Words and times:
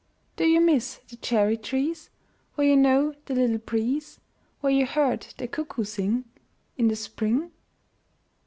Do 0.35 0.45
you 0.45 0.61
miss 0.61 0.95
the 1.09 1.15
cherry 1.15 1.57
trees 1.57 2.09
Where 2.55 2.65
you 2.65 2.75
know 2.75 3.13
the 3.25 3.35
little 3.35 3.59
breeze, 3.59 4.19
Where 4.59 4.73
you 4.73 4.87
heard 4.87 5.27
the 5.37 5.47
cuckoo 5.47 5.83
sing 5.83 6.25
In 6.75 6.87
the 6.87 6.95
spring? 6.95 7.51